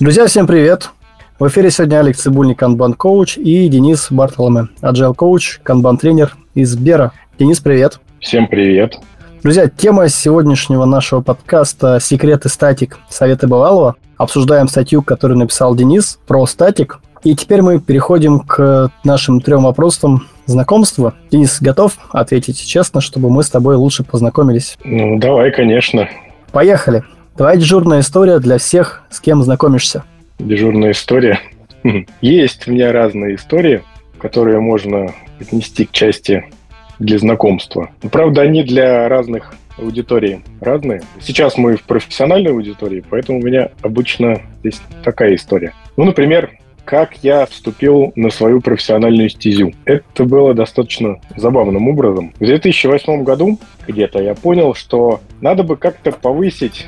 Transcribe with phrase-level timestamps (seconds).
[0.00, 0.88] Друзья, всем привет!
[1.38, 6.74] В эфире сегодня Алекс Цибульник, канбан коуч и Денис Бартоломе, agile коуч, канбан тренер из
[6.74, 7.12] Бера.
[7.38, 8.00] Денис, привет!
[8.18, 8.98] Всем привет!
[9.42, 12.96] Друзья, тема сегодняшнего нашего подкаста «Секреты статик.
[13.10, 13.96] Советы бывалого».
[14.16, 17.00] Обсуждаем статью, которую написал Денис про статик.
[17.22, 21.12] И теперь мы переходим к нашим трем вопросам знакомства.
[21.30, 24.78] Денис, готов ответить честно, чтобы мы с тобой лучше познакомились?
[24.82, 26.08] Ну, давай, конечно.
[26.52, 27.04] Поехали.
[27.36, 30.04] Твоя дежурная история для всех, с кем знакомишься.
[30.38, 31.40] Дежурная история.
[32.20, 33.82] Есть у меня разные истории,
[34.18, 36.44] которые можно отнести к части
[36.98, 37.90] для знакомства.
[38.02, 41.02] Но, правда, они для разных аудиторий разные.
[41.20, 45.72] Сейчас мы в профессиональной аудитории, поэтому у меня обычно здесь такая история.
[45.96, 46.50] Ну, например,
[46.84, 49.72] как я вступил на свою профессиональную стезю.
[49.84, 52.32] Это было достаточно забавным образом.
[52.40, 56.86] В 2008 году где-то я понял, что надо бы как-то повысить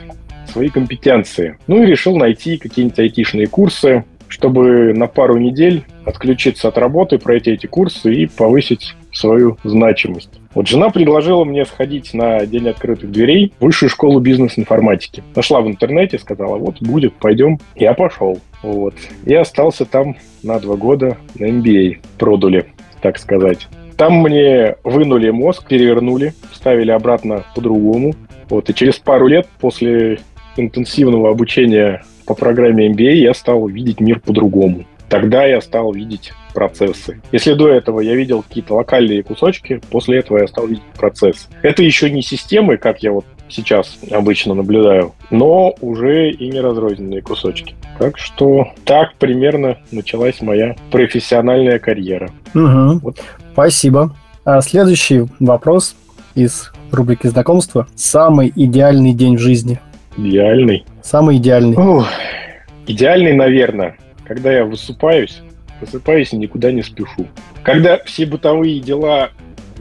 [0.50, 1.56] свои компетенции.
[1.66, 7.50] Ну и решил найти какие-нибудь айтишные курсы, чтобы на пару недель отключиться от работы, пройти
[7.50, 10.30] эти курсы и повысить свою значимость.
[10.54, 15.22] Вот жена предложила мне сходить на День открытых дверей в Высшую школу бизнес-информатики.
[15.34, 17.58] Нашла в интернете, сказала, вот будет, пойдем.
[17.76, 18.38] Я пошел.
[18.62, 18.94] Вот.
[19.24, 21.98] И остался там на два года на MBA.
[22.18, 22.66] Продули,
[23.00, 23.68] так сказать.
[23.96, 28.14] Там мне вынули мозг, перевернули, ставили обратно по-другому.
[28.48, 28.68] Вот.
[28.68, 30.20] И через пару лет после
[30.56, 34.84] интенсивного обучения по программе MBA я стал видеть мир по-другому.
[35.08, 37.20] Тогда я стал видеть процессы.
[37.32, 41.48] Если до этого я видел какие-то локальные кусочки, после этого я стал видеть процесс.
[41.60, 47.20] Это еще не системы, как я вот сейчас обычно наблюдаю, но уже и не разрозненные
[47.20, 47.74] кусочки.
[47.98, 52.30] Так что так примерно началась моя профессиональная карьера.
[52.54, 53.00] Угу.
[53.02, 53.20] Вот.
[53.52, 54.16] Спасибо.
[54.44, 55.94] А следующий вопрос
[56.34, 57.86] из рубрики знакомства.
[57.94, 59.78] Самый идеальный день в жизни.
[60.16, 60.84] Идеальный?
[61.02, 61.76] Самый идеальный.
[61.76, 62.06] Ух,
[62.86, 63.96] идеальный, наверное
[64.32, 65.42] когда я высыпаюсь,
[65.80, 67.26] высыпаюсь и никуда не спешу.
[67.62, 69.30] Когда все бытовые дела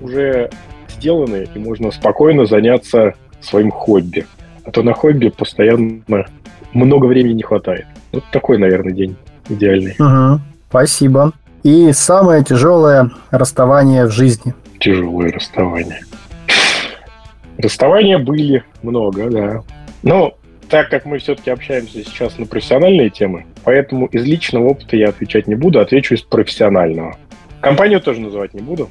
[0.01, 0.49] уже
[0.89, 4.25] сделаны, и можно спокойно заняться своим хобби.
[4.65, 6.25] А то на хобби постоянно
[6.73, 7.85] много времени не хватает.
[8.11, 9.15] Вот такой, наверное, день
[9.47, 9.95] идеальный.
[9.97, 11.31] Угу, спасибо.
[11.63, 14.53] И самое тяжелое расставание в жизни.
[14.79, 16.01] Тяжелое расставание.
[17.57, 19.61] Расставания были много, да.
[20.03, 20.37] Но
[20.69, 25.47] так как мы все-таки общаемся сейчас на профессиональные темы, поэтому из личного опыта я отвечать
[25.47, 27.17] не буду, отвечу из профессионального.
[27.59, 28.89] Компанию тоже называть не буду.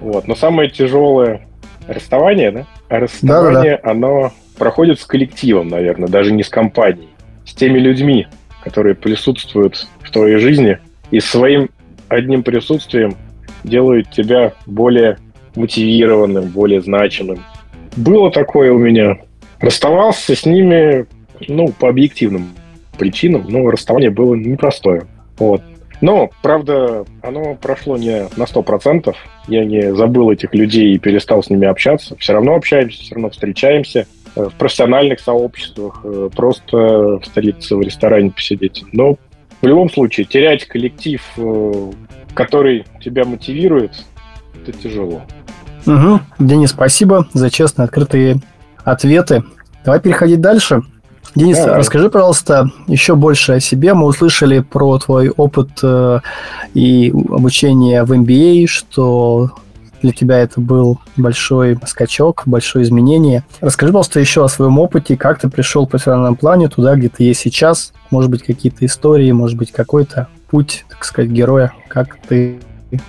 [0.00, 0.28] Вот.
[0.28, 1.46] Но самое тяжелое
[1.88, 2.66] расставание, да?
[2.88, 3.90] А расставание, Да-да-да.
[3.90, 7.08] оно проходит с коллективом, наверное, даже не с компанией.
[7.44, 8.28] С теми людьми,
[8.62, 10.78] которые присутствуют в твоей жизни
[11.10, 11.70] и своим
[12.08, 13.16] одним присутствием
[13.64, 15.18] делают тебя более
[15.56, 17.40] мотивированным, более значимым.
[17.96, 19.18] Было такое у меня.
[19.62, 21.06] Расставался с ними
[21.48, 22.50] ну, по объективным
[22.98, 25.06] причинам, но расставание было непростое.
[25.38, 25.62] Вот.
[26.00, 29.14] Но, правда, оно прошло не на 100%.
[29.46, 32.16] Я не забыл этих людей и перестал с ними общаться.
[32.18, 37.82] Все равно общаемся, все равно встречаемся э, в профессиональных сообществах, э, просто в столице в
[37.82, 38.84] ресторане посидеть.
[38.92, 39.16] Но
[39.60, 41.92] в любом случае, терять коллектив, э,
[42.34, 43.92] который тебя мотивирует,
[44.60, 45.22] это тяжело.
[45.86, 46.20] Угу.
[46.40, 48.38] Денис, спасибо за честные, открытые
[48.84, 49.44] ответы.
[49.84, 50.82] Давай переходить дальше.
[51.34, 51.78] Денис, Давай.
[51.78, 53.94] расскажи, пожалуйста, еще больше о себе.
[53.94, 56.20] Мы услышали про твой опыт э,
[56.74, 59.52] и обучение в MBA, что
[60.02, 63.44] для тебя это был большой скачок, большое изменение.
[63.60, 67.24] Расскажи, пожалуйста, еще о своем опыте, как ты пришел в профессиональном плане туда, где ты
[67.24, 67.92] есть сейчас.
[68.10, 72.58] Может быть, какие-то истории, может быть, какой-то путь, так сказать, героя, как ты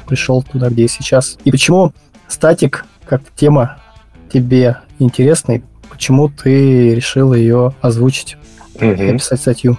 [0.07, 1.37] пришел туда, где есть сейчас.
[1.43, 1.91] И почему
[2.27, 3.79] статик как тема
[4.33, 8.35] тебе интересный, почему ты решил ее озвучить
[8.75, 8.85] угу.
[8.85, 9.77] и написать статью?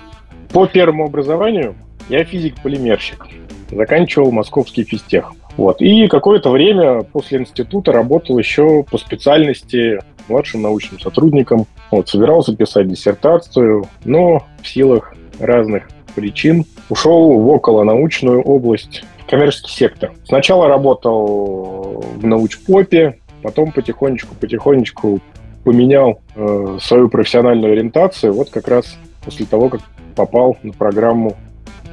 [0.52, 1.74] По первому образованию
[2.08, 3.26] я физик-полимерщик.
[3.70, 5.32] Заканчивал московский физтех.
[5.56, 5.80] Вот.
[5.80, 9.98] И какое-то время после института работал еще по специальности
[10.28, 11.66] младшим научным сотрудником.
[11.90, 19.72] Вот, собирался писать диссертацию, но в силах разных причин ушел в околонаучную область, в коммерческий
[19.72, 20.12] сектор.
[20.24, 25.20] Сначала работал в научпопе, потом потихонечку-потихонечку
[25.64, 29.82] поменял э, свою профессиональную ориентацию вот как раз после того, как
[30.16, 31.36] попал на программу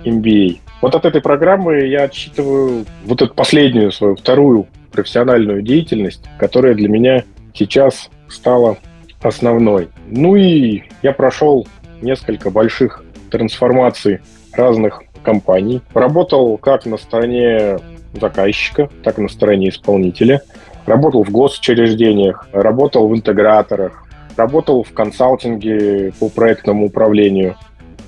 [0.06, 0.60] MBA.
[0.82, 6.88] Вот от этой программы я отсчитываю вот эту последнюю свою, вторую профессиональную деятельность, которая для
[6.88, 8.78] меня сейчас стала
[9.22, 9.90] основной.
[10.08, 11.68] Ну и я прошел
[12.02, 14.22] несколько больших трансформаций
[14.54, 15.82] разных компаний.
[15.94, 17.78] Работал как на стороне
[18.14, 20.42] заказчика, так и на стороне исполнителя–
[20.86, 24.04] Работал в госучреждениях, работал в интеграторах,
[24.36, 27.56] работал в консалтинге по проектному управлению.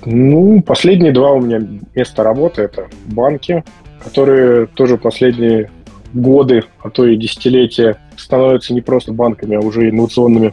[0.04, 3.64] Ну, последние два у меня места работы– это банки,
[4.02, 5.70] которые тоже последние
[6.12, 10.52] годы, а то и десятилетия становятся не просто банками, а уже инновационными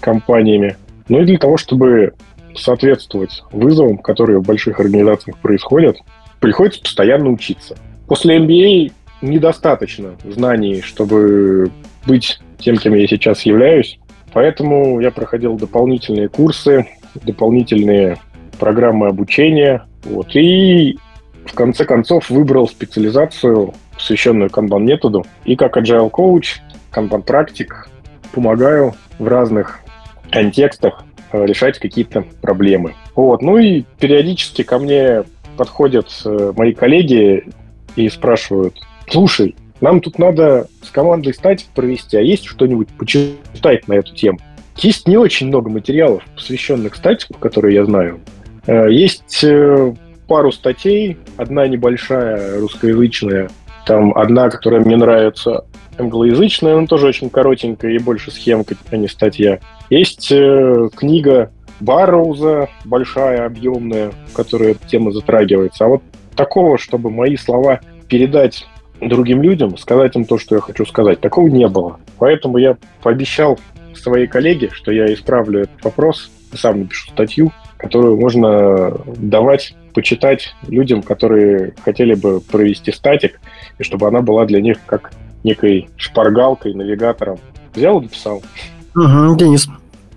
[0.00, 0.76] компаниями.
[1.08, 2.14] Ну и для того, чтобы
[2.56, 5.96] соответствовать вызовам, которые в больших организациях происходят,
[6.40, 7.76] приходится постоянно учиться.
[8.06, 8.92] После MBA
[9.22, 11.70] недостаточно знаний, чтобы
[12.06, 13.98] быть тем, кем я сейчас являюсь.
[14.32, 18.18] Поэтому я проходил дополнительные курсы, дополнительные
[18.58, 19.86] программы обучения.
[20.04, 20.98] Вот, и
[21.44, 25.26] в конце концов выбрал специализацию, посвященную канбан-методу.
[25.44, 27.88] И как agile коуч, канбан-практик
[28.32, 29.80] помогаю в разных
[30.30, 32.94] контекстах э, решать какие-то проблемы.
[33.14, 33.42] Вот.
[33.42, 35.24] Ну и периодически ко мне
[35.56, 37.44] подходят э, мои коллеги
[37.96, 38.74] и спрашивают,
[39.10, 44.38] слушай, нам тут надо с командой статик провести, а есть что-нибудь почитать на эту тему?
[44.76, 48.20] Есть не очень много материалов, посвященных статику, которые я знаю.
[48.66, 49.94] Э, есть э,
[50.26, 53.50] пару статей, одна небольшая, русскоязычная,
[53.86, 55.64] там одна, которая мне нравится,
[55.98, 59.60] англоязычная, но тоже очень коротенькая и больше схемка, а не статья.
[59.90, 65.86] Есть э, книга Барроуза, большая, объемная, которая тема затрагивается.
[65.86, 66.02] А вот
[66.36, 68.66] такого, чтобы мои слова передать
[69.00, 71.20] другим людям, сказать им то, что я хочу сказать.
[71.20, 71.98] Такого не было.
[72.18, 73.58] Поэтому я пообещал
[73.94, 81.02] своей коллеге, что я исправлю этот вопрос, сам напишу статью, которую можно давать, почитать людям,
[81.02, 83.40] которые хотели бы провести статик,
[83.78, 85.12] и чтобы она была для них как
[85.44, 87.38] некой шпаргалкой, навигатором.
[87.74, 88.42] Взял и написал.
[88.96, 89.68] Угу, Денис,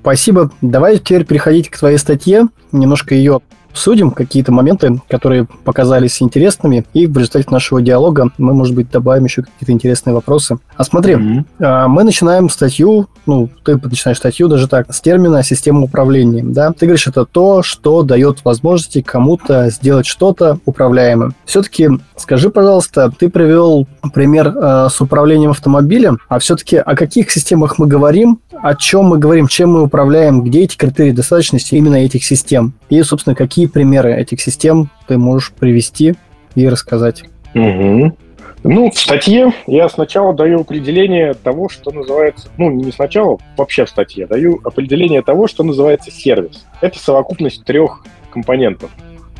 [0.01, 0.51] спасибо.
[0.61, 3.41] Давай теперь переходить к твоей статье, немножко ее
[3.73, 9.25] обсудим какие-то моменты, которые показались интересными, и в результате нашего диалога мы, может быть, добавим
[9.25, 10.59] еще какие-то интересные вопросы.
[10.77, 11.87] А смотри, mm-hmm.
[11.87, 16.71] мы начинаем статью, ну, ты начинаешь статью даже так, с термина «система управления», да?
[16.71, 21.33] Ты говоришь, это то, что дает возможности кому-то сделать что-то управляемым.
[21.45, 27.79] Все-таки скажи, пожалуйста, ты привел пример э, с управлением автомобилем, а все-таки о каких системах
[27.79, 32.23] мы говорим, о чем мы говорим, чем мы управляем, где эти критерии достаточности именно этих
[32.23, 32.73] систем?
[32.89, 36.15] И, собственно, какие примеры этих систем ты можешь привести
[36.55, 37.23] и рассказать?
[37.55, 38.17] Угу.
[38.63, 43.89] Ну, в статье я сначала даю определение того, что называется, ну, не сначала, вообще в
[43.89, 46.65] статье, даю определение того, что называется сервис.
[46.79, 48.89] Это совокупность трех компонентов.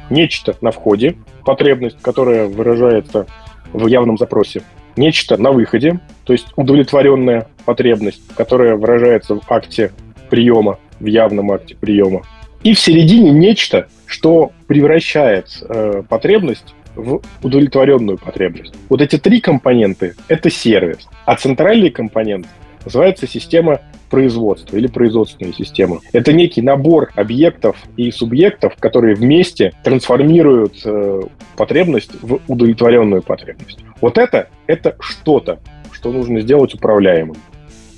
[0.10, 1.15] Нечто на входе,
[1.45, 3.25] потребность, которая выражается
[3.71, 4.62] в явном запросе.
[4.95, 9.91] Нечто на выходе, то есть удовлетворенная потребность, которая выражается в акте
[10.29, 12.21] приема, в явном акте приема.
[12.63, 18.73] И в середине нечто, что превращает э, потребность в удовлетворенную потребность.
[18.89, 21.07] Вот эти три компоненты– это сервис.
[21.25, 22.47] А центральный компонент
[22.85, 23.81] называется система
[24.13, 26.00] производства или производственная система.
[26.12, 31.21] Это некий набор объектов и субъектов, которые вместе трансформируют э,
[31.57, 33.80] потребность в удовлетворенную потребность.
[34.01, 35.57] Вот это– это что-то,
[35.92, 37.38] что нужно сделать управляемым.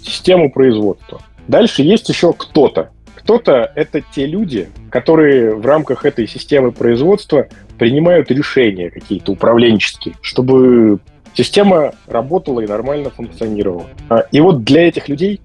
[0.04, 1.22] Систему производства.
[1.50, 2.92] Дальше есть еще кто-то.
[3.16, 11.00] Кто-то— это те люди, которые в рамках этой системы производства принимают решения какие-то управленческие, чтобы
[11.34, 13.88] система работала и нормально функционировала.
[14.08, 15.42] А, и вот для этих людей,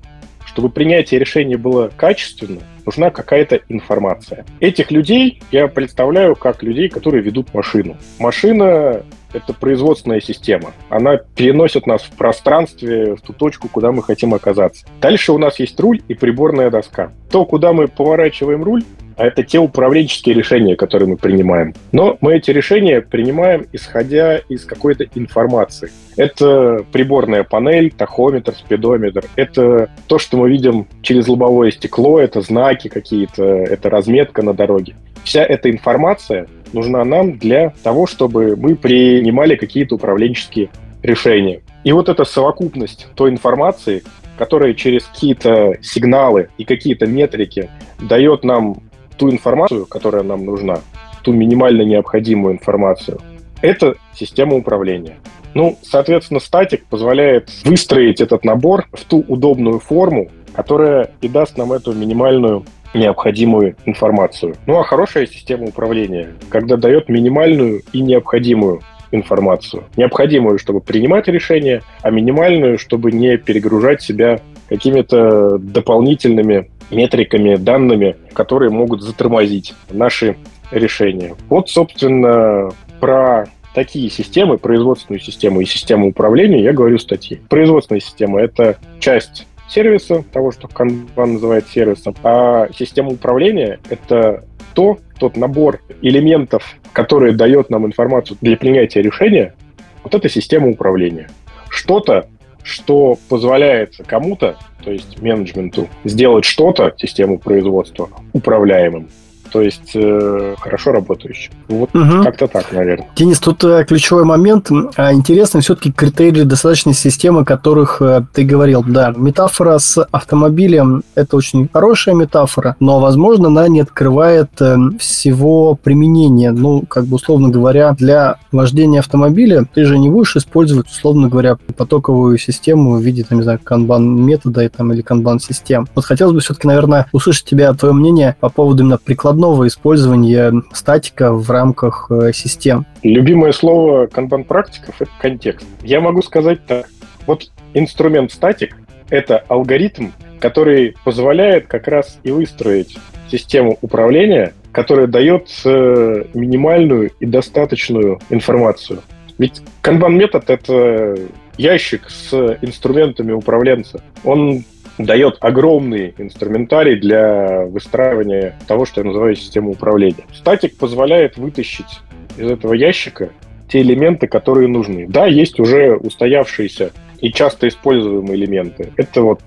[0.53, 4.45] чтобы принятие решения было качественно, нужна какая-то информация.
[4.59, 7.97] Этих людей я представляю как людей, которые ведут машину.
[8.19, 10.73] Машина это производственная система.
[10.89, 14.87] Она переносит нас в пространстве, в ту точку, куда мы хотим оказаться.
[15.01, 17.13] Дальше у нас есть руль и приборная доска.
[17.31, 18.83] То, куда мы поворачиваем руль,
[19.21, 21.75] а это те управленческие решения, которые мы принимаем.
[21.93, 25.91] Но мы эти решения принимаем, исходя из какой-то информации.
[26.17, 29.27] Это приборная панель, тахометр, спидометр.
[29.37, 34.97] Это то, что мы видим через лобовое стекло, это знаки какие-то, это разметка на дороге.
[35.23, 40.71] Вся эта информация нужна нам для того, чтобы мы принимали какие-то управленческие
[41.03, 41.61] решения.
[41.85, 44.03] И вот эта совокупность той информации,
[44.39, 47.69] которая через какие-то сигналы и какие-то метрики
[48.01, 48.81] дает нам
[49.21, 50.79] ту информацию, которая нам нужна,
[51.23, 53.21] ту минимально необходимую информацию,
[53.61, 55.17] это система управления.
[55.53, 61.73] Ну, соответственно, статик позволяет выстроить этот набор в ту удобную форму, которая и даст нам
[61.73, 64.57] эту минимальную необходимую информацию.
[64.67, 68.81] Ну а хорошая система управления, когда дает минимальную и необходимую
[69.13, 69.85] информацию.
[69.97, 78.71] Необходимую, чтобы принимать решения, а минимальную, чтобы не перегружать себя какими-то дополнительными метриками, данными, которые
[78.71, 80.37] могут затормозить наши
[80.71, 81.35] решения.
[81.49, 87.41] Вот, собственно, про такие системы, производственную систему и систему управления, я говорю в статье.
[87.49, 94.99] Производственная система— это часть сервиса, того, что Kanban называет сервисом, а система управления— это то,
[95.19, 99.55] тот набор элементов, который дает нам информацию для принятия решения,
[100.03, 101.29] вот это система управления.
[101.69, 102.29] Что-то,
[102.63, 109.09] что позволяет кому-то, то есть менеджменту, сделать что-то, систему производства, управляемым
[109.51, 111.53] то есть э, хорошо работающим.
[111.69, 112.23] Вот угу.
[112.23, 113.09] как-то так, наверное.
[113.17, 114.71] Денис, тут э, ключевой момент.
[114.97, 118.85] А, интересно все-таки критерии достаточной системы, о которых э, ты говорил.
[118.87, 125.75] Да, метафора с автомобилем– это очень хорошая метафора, но, возможно, она не открывает э, всего
[125.75, 126.53] применения.
[126.53, 131.57] Ну, как бы, условно говоря, для вождения автомобиля ты же не будешь использовать, условно говоря,
[131.77, 135.89] потоковую систему в виде, там, не знаю, канбан-метода там, или канбан-систем.
[135.95, 140.53] Вот хотелось бы все-таки, наверное, услышать тебя, твое мнение по поводу именно прикладного прикладного использования
[140.73, 142.85] статика в рамках э, систем.
[143.03, 145.67] Любимое слово канбан-практиков– это контекст.
[145.83, 146.87] Я могу сказать так.
[147.27, 148.77] Вот инструмент статик–
[149.09, 150.09] это алгоритм,
[150.41, 152.99] который позволяет как раз и выстроить
[153.31, 159.01] систему управления, которая дает э, минимальную и достаточную информацию.
[159.39, 161.17] Ведь канбан-метод– это
[161.57, 164.03] ящик с инструментами управленца.
[164.23, 164.65] Он
[165.05, 170.25] дает огромный инструментарий для выстраивания того, что я называю системой управления.
[170.35, 172.01] Статик позволяет вытащить
[172.37, 173.31] из этого ящика
[173.69, 175.07] те элементы, которые нужны.
[175.09, 178.93] Да, есть уже устоявшиеся и часто используемые элементы.
[178.97, 179.43] Это вот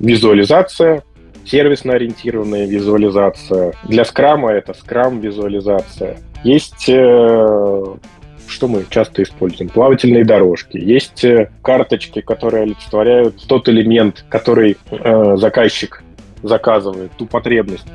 [0.00, 1.02] визуализация,
[1.44, 3.74] сервисно-ориентированная визуализация.
[3.84, 6.18] Для скрама это скрам-визуализация.
[6.44, 7.84] Есть э,
[8.48, 9.70] что мы часто используем?
[9.70, 10.76] Плавательные дорожки.
[10.78, 16.02] Есть э, карточки, которые олицетворяют тот элемент, который э, заказчик
[16.42, 17.86] заказывает, ту потребность,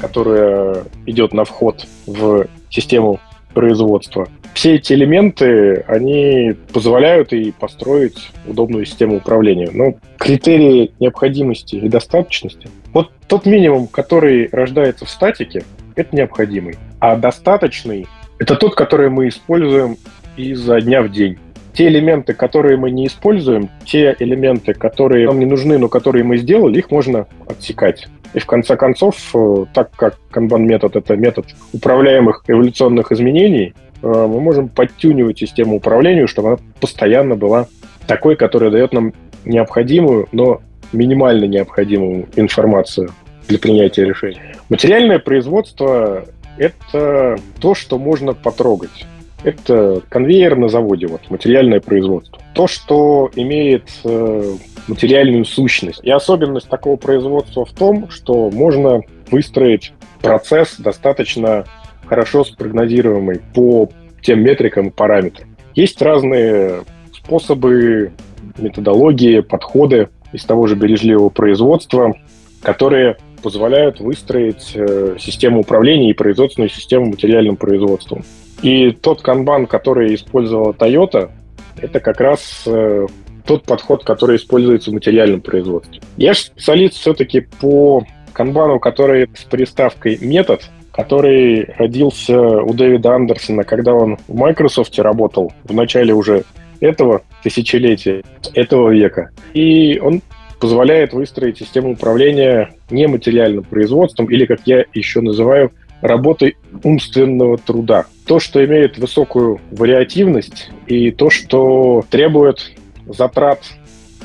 [0.00, 3.20] которая идет на вход в систему
[3.54, 4.28] производства.
[4.52, 9.70] Все эти элементы, они позволяют и построить удобную систему управления.
[9.72, 15.64] Но критерии необходимости и достаточности, вот тот минимум, который рождается в статике,
[15.96, 16.76] это необходимый.
[17.00, 18.06] А достаточный
[18.38, 19.96] это тот, который мы используем
[20.36, 21.38] изо дня в день.
[21.72, 26.36] Те элементы, которые мы не используем, те элементы, которые нам не нужны, но которые мы
[26.38, 28.06] сделали, их можно отсекать.
[28.32, 34.40] И в конце концов, э, так как канбан-метод— это метод управляемых эволюционных изменений, э, мы
[34.40, 37.66] можем подтюнивать систему управления, чтобы она постоянно была
[38.06, 39.12] такой, которая дает нам
[39.44, 40.62] необходимую, но
[40.92, 43.10] минимально необходимую информацию
[43.48, 44.40] для принятия решений.
[44.68, 46.24] Материальное производство
[46.58, 49.06] это то, что можно потрогать.
[49.42, 52.38] Это конвейер на заводе, вот, материальное производство.
[52.54, 54.54] То, что имеет э,
[54.88, 56.00] материальную сущность.
[56.02, 59.92] И особенность такого производства в том, что можно выстроить
[60.22, 61.64] процесс достаточно
[62.06, 63.90] хорошо спрогнозируемый по
[64.22, 65.48] тем метрикам и параметрам.
[65.74, 68.12] Есть разные способы,
[68.58, 72.14] методологии, подходы из того же бережливого производства,
[72.62, 78.24] которые позволяют выстроить э, систему управления и производственную систему материальным производством.
[78.62, 81.30] И тот канбан, который использовала Toyota,
[81.76, 83.06] это как раз э,
[83.44, 86.00] тот подход, который используется в материальном производстве.
[86.16, 93.64] Я же специалист все-таки по канбану, который с приставкой метод, который родился у Дэвида Андерсона,
[93.64, 96.44] когда он в Microsoft работал в начале уже
[96.80, 98.22] этого тысячелетия,
[98.54, 99.28] этого века.
[99.52, 100.22] И он
[100.64, 108.06] позволяет выстроить систему управления нематериальным производством или, как я еще называю, работой умственного труда.
[108.26, 112.72] То, что имеет высокую вариативность и то, что требует
[113.06, 113.60] затрат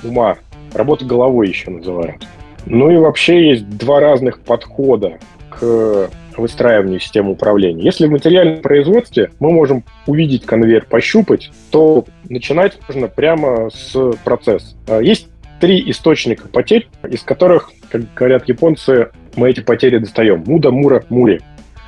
[0.01, 0.37] ума.
[0.73, 2.21] Работа головой еще называют.
[2.65, 5.17] Ну и вообще есть два разных подхода
[5.49, 7.83] к выстраиванию системы управления.
[7.83, 14.77] Если в материальном производстве мы можем увидеть конвейер, пощупать, то начинать можно прямо с процесса.
[15.01, 15.27] Есть
[15.59, 20.43] три источника потерь, из которых, как говорят японцы, мы эти потери достаем.
[20.45, 21.41] Муда, мура, мури.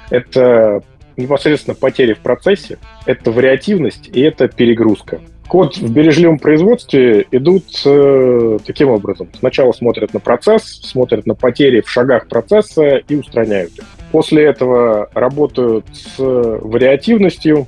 [0.09, 0.83] Это
[1.17, 5.19] непосредственно потери в процессе, это вариативность и это перегрузка.
[5.47, 9.29] Код в бережливом производстве идут э, таким образом.
[9.37, 13.83] Сначала смотрят на процесс, смотрят на потери в шагах процесса и устраняют их.
[14.13, 17.67] После этого работают с вариативностью,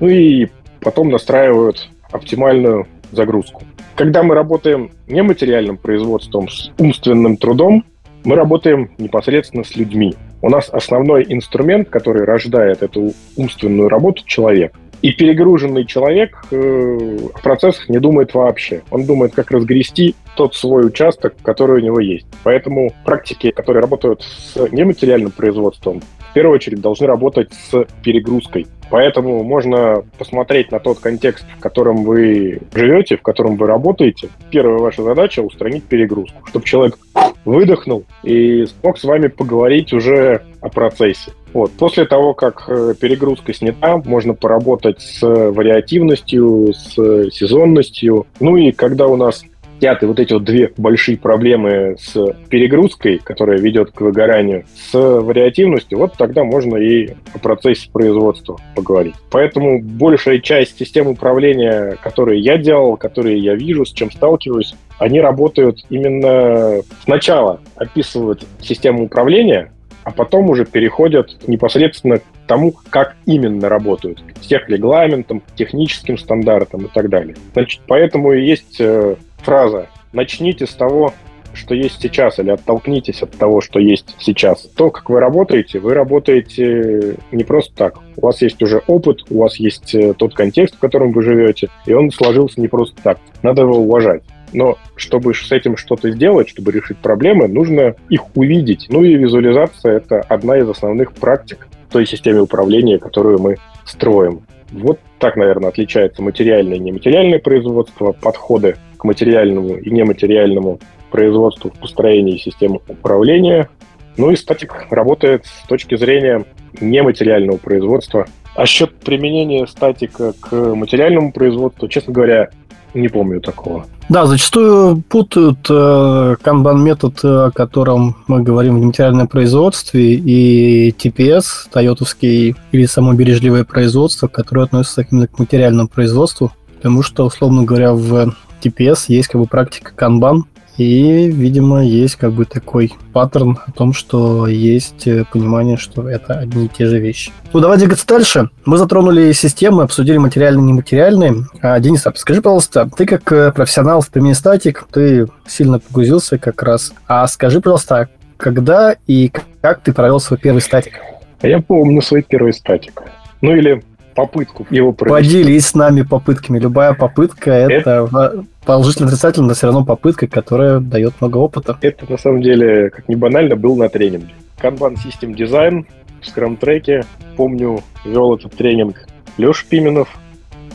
[0.00, 0.48] ну и
[0.80, 3.62] потом настраивают оптимальную загрузку.
[3.94, 7.84] Когда мы работаем нематериальным производством с умственным трудом,
[8.24, 10.14] мы работаем непосредственно с людьми.
[10.42, 14.74] У нас основной инструмент, который рождает эту умственную работу, человек.
[15.02, 18.82] И перегруженный человек э, в процессах не думает вообще.
[18.90, 22.26] Он думает, как разгрести тот свой участок, который у него есть.
[22.42, 28.66] Поэтому практики, которые работают с нематериальным производством, в первую очередь должны работать с перегрузкой.
[28.90, 34.28] Поэтому можно посмотреть на тот контекст, в котором вы живете, в котором вы работаете.
[34.50, 36.98] Первая ваша задача— устранить перегрузку, чтобы человек
[37.44, 41.32] выдохнул и смог с вами поговорить уже о процессе.
[41.52, 41.72] Вот.
[41.72, 46.94] После того, как э, перегрузка снята, можно поработать с вариативностью, с
[47.30, 48.26] сезонностью.
[48.38, 49.42] Ну и когда у нас
[49.80, 52.14] сняты вот эти вот две большие проблемы с
[52.48, 59.14] перегрузкой, которая ведет к выгоранию, с вариативностью, вот тогда можно и о процессе производства поговорить.
[59.30, 65.20] Поэтому большая часть систем управления, которые я делал, которые я вижу, с чем сталкиваюсь, они
[65.20, 69.72] работают именно сначала описывают систему управления,
[70.04, 76.88] а потом уже переходят непосредственно к тому, как именно работают, к техрегламентам, техническим стандартам и
[76.92, 77.36] так далее.
[77.52, 81.12] Значит, поэтому и есть э, фраза «начните с того,
[81.52, 84.62] что есть сейчас, или оттолкнитесь от того, что есть сейчас.
[84.62, 87.98] То, как вы работаете, вы работаете не просто так.
[88.16, 91.68] У вас есть уже опыт, у вас есть э, тот контекст, в котором вы живете,
[91.86, 93.18] и он сложился не просто так.
[93.42, 94.22] Надо его уважать.
[94.52, 98.86] Но чтобы с этим что-то сделать, чтобы решить проблемы, нужно их увидеть.
[98.88, 104.42] Ну и визуализация— это одна из основных практик той системе управления, которую мы строим.
[104.72, 110.78] Вот так, наверное, отличается материальное и нематериальное производство, подходы к материальному и нематериальному
[111.10, 113.68] производству в построении системы управления.
[114.16, 116.44] Ну и статик работает с точки зрения
[116.80, 118.26] нематериального производства.
[118.54, 122.50] А счет применения статика к материальному производству, честно говоря,
[122.94, 123.86] не помню такого.
[124.08, 132.56] Да, зачастую путают э, канбан-метод, о котором мы говорим в нематериальном производстве, и TPS, тойотовский
[132.72, 138.34] или само бережливое производство, которое относится именно к материальному производству, потому что, условно говоря, в
[138.62, 140.44] TPS есть как бы практика канбан,
[140.80, 146.38] и, видимо, есть как бы такой паттерн о том, что есть э, понимание, что это
[146.38, 147.32] одни и те же вещи.
[147.52, 148.48] Ну, давай двигаться дальше.
[148.64, 151.44] Мы затронули системы, обсудили материальные и нематериальные.
[151.60, 156.62] А, Денис, а скажи, пожалуйста, ты как э, профессионал в статик, ты сильно погрузился как
[156.62, 156.94] раз.
[157.06, 158.08] А скажи, пожалуйста,
[158.38, 160.94] когда и как ты провел свой первый статик?
[161.42, 163.02] Я помню свой первый статик.
[163.42, 163.84] Ну или
[164.20, 165.38] попытку его провести.
[165.38, 166.58] Поделись с нами попытками.
[166.58, 171.78] Любая попытка это, это положительно отрицательно, но все равно попытка, которая дает много опыта.
[171.80, 174.34] Это на самом деле, как не банально, был на тренинге.
[174.60, 175.86] Kanban System Design
[176.20, 177.04] в Scrum треке.
[177.36, 179.06] Помню, вел этот тренинг
[179.38, 180.08] Леша Пименов.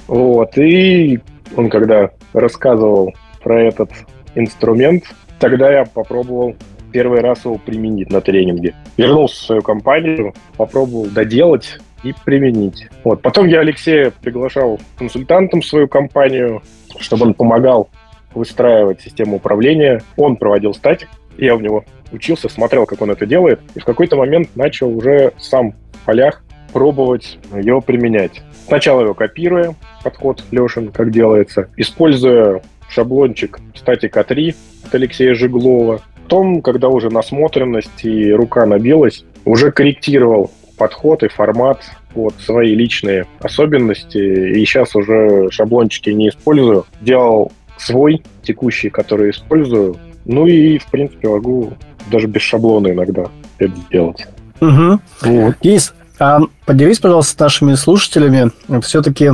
[0.08, 1.20] Вот, и
[1.56, 3.90] он когда рассказывал про этот
[4.36, 5.04] инструмент,
[5.40, 6.56] тогда я попробовал
[6.92, 8.74] первый раз его применить на тренинге.
[8.98, 12.88] Вернулся в свою компанию, попробовал доделать и применить.
[13.04, 13.22] Вот.
[13.22, 16.62] Потом я Алексея приглашал консультантом в свою компанию,
[17.00, 17.90] чтобы он помогал
[18.34, 20.02] выстраивать систему управления.
[20.16, 24.16] Он проводил статик, я у него учился, смотрел, как он это делает, и в какой-то
[24.16, 28.42] момент начал уже сам в полях пробовать его применять.
[28.68, 36.02] Сначала его копируя, подход Лешин, как делается, используя шаблончик статика 3 от Алексея Жиглова.
[36.24, 41.82] Потом, когда уже насмотренность и рука набилась, уже корректировал подход и формат
[42.14, 44.18] под свои личные особенности.
[44.18, 46.86] И сейчас уже шаблончики не использую.
[47.02, 49.98] Делал свой текущий, который использую.
[50.26, 51.74] Ну и, в принципе, могу
[52.12, 53.26] даже без шаблона иногда
[53.58, 54.28] это сделать.
[54.62, 55.00] Угу.
[55.22, 55.56] Вот.
[55.62, 55.94] Есть.
[56.18, 58.52] А поделись, пожалуйста, с нашими слушателями.
[58.82, 59.32] Все-таки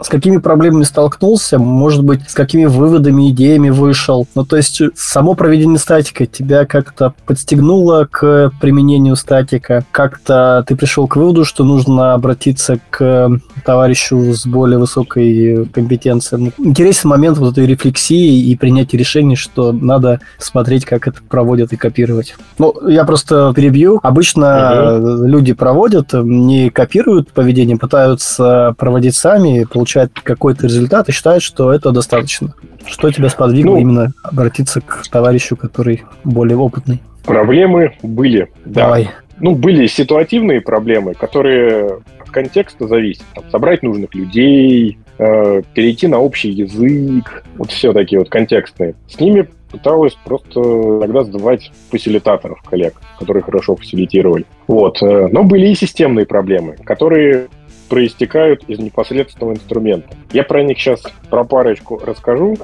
[0.00, 4.26] с какими проблемами столкнулся, может быть, с какими выводами, идеями вышел.
[4.34, 11.06] Ну, то есть, само проведение статика тебя как-то подстегнуло к применению статика, как-то ты пришел
[11.06, 13.30] к выводу, что нужно обратиться к
[13.64, 16.52] товарищу с более высокой компетенцией.
[16.58, 21.76] Интересен момент вот этой рефлексии и принятия решений, что надо смотреть, как это проводят и
[21.76, 22.34] копировать.
[22.58, 24.00] Ну, я просто перебью.
[24.02, 25.24] Обычно угу.
[25.24, 31.90] люди проводят, не копируют поведение, пытаются проводить сами, получает какой-то результат и считает, что это
[31.90, 32.52] достаточно.
[32.84, 37.00] Что тебя сподвигло ну, именно обратиться к товарищу, который более опытный?
[37.24, 38.50] Проблемы были.
[38.66, 39.04] Давай.
[39.04, 39.10] Да.
[39.40, 43.24] Ну, были ситуативные проблемы, которые от контекста зависят.
[43.34, 48.96] Там, собрать нужных людей, э, перейти на общий язык, вот все такие вот контекстные.
[49.08, 54.44] С ними пыталась просто иногда сдавать фасилитаторов коллег, которые хорошо фасилитировали.
[54.66, 55.02] Вот.
[55.02, 57.48] Э, но были и системные проблемы, которые
[57.90, 60.08] проистекают из непосредственного инструмента.
[60.32, 62.56] Я про них сейчас про парочку расскажу.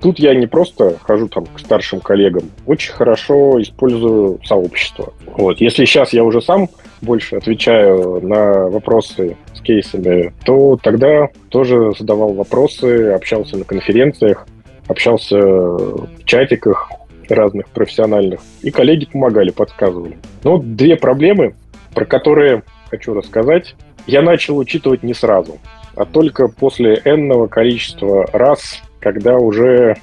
[0.00, 5.12] Тут я не просто хожу там к старшим коллегам, очень хорошо использую сообщество.
[5.26, 5.60] Вот.
[5.60, 6.70] Если сейчас я уже сам
[7.02, 14.46] больше отвечаю на вопросы с кейсами, то тогда тоже задавал вопросы, общался на конференциях,
[14.88, 16.90] общался в чатиках
[17.28, 20.16] разных профессиональных, и коллеги помогали, подсказывали.
[20.44, 21.54] Но вот две проблемы,
[21.94, 25.58] про которые хочу рассказать я начал учитывать не сразу,
[25.96, 29.96] а только после энного количества раз, когда уже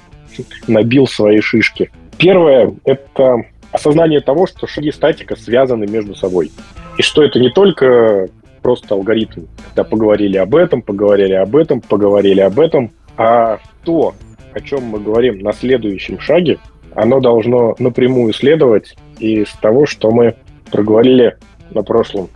[0.66, 1.90] набил свои шишки.
[2.18, 6.50] Первое— это осознание того, что шаги статика связаны между собой.
[6.96, 8.28] И что это не только
[8.62, 14.14] просто алгоритм, когда поговорили об этом, поговорили об этом, поговорили об этом, а то,
[14.52, 16.58] о чем мы говорим на следующем шаге,
[16.94, 20.34] оно должно напрямую следовать из того, что мы
[20.70, 21.36] проговорили
[21.70, 22.28] на прошлом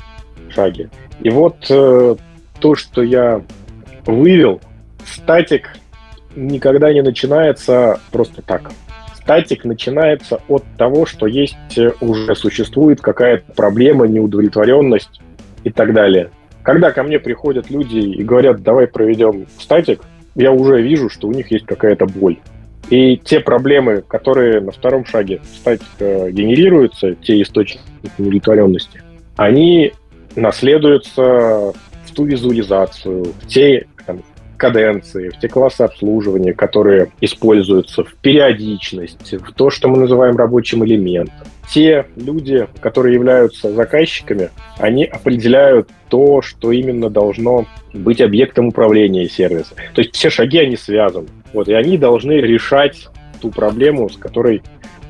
[0.53, 0.91] шаге.
[1.21, 2.17] И вот э,
[2.61, 3.43] то, что я
[4.07, 4.61] вывел,
[5.05, 5.77] статик
[6.35, 8.71] никогда не начинается просто так.
[9.15, 15.21] Статик начинается от того, что есть э, уже существует какая-то проблема, неудовлетворенность
[15.65, 16.31] и так далее.
[16.62, 20.03] Когда ко мне приходят люди и говорят, давай проведем статик,
[20.35, 22.38] я уже вижу, что у них есть какая-то боль.
[22.91, 27.83] И те проблемы, которые на втором шаге статика генерируются, те источники
[28.19, 29.03] неудовлетворенности,
[29.37, 29.93] они
[30.37, 31.73] наследуются
[32.05, 34.23] в ту визуализацию, в те там,
[34.57, 40.85] каденции, в те классы обслуживания, которые используются, в периодичность, в то, что мы называем рабочим
[40.85, 41.47] элементом.
[41.73, 49.75] Те люди, которые являются заказчиками, они определяют то, что именно должно быть объектом управления сервиса.
[49.95, 51.29] То есть все шаги, они связаны.
[51.53, 53.09] Вот, и они должны решать
[53.40, 54.62] ту проблему, с которой